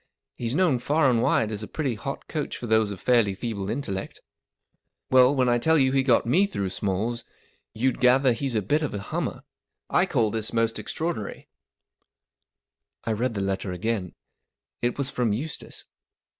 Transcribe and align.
He's 0.35 0.55
known 0.55 0.79
far 0.79 1.11
and 1.11 1.21
wide 1.21 1.51
as 1.51 1.61
a 1.61 1.67
pretty 1.67 1.93
hot 1.93 2.27
coach 2.27 2.57
for 2.57 2.65
those 2.65 2.89
of 2.89 2.99
fairly 2.99 3.35
feeble 3.35 3.69
intellect. 3.69 4.19
Well, 5.11 5.35
when 5.35 5.45
1 5.45 5.59
tell 5.59 5.77
you 5.77 5.91
he 5.91 6.01
got 6.01 6.25
me 6.25 6.47
through 6.47 6.71
Smalls* 6.71 7.23
you'll 7.75 7.93
gather 7.93 8.29
that 8.31 8.39
he's 8.39 8.55
a 8.55 8.63
bit 8.63 8.81
of 8.81 8.95
a 8.95 8.99
hummer, 8.99 9.43
I 9.91 10.07
call 10.07 10.31
this 10.31 10.53
most 10.53 10.79
extraordinary/* 10.79 11.49
I 13.05 13.11
read 13.11 13.35
the 13.35 13.41
letter 13.41 13.71
again. 13.73 14.15
It 14.81 14.97
was 14.97 15.11
from 15.11 15.33
Eustace. 15.33 15.85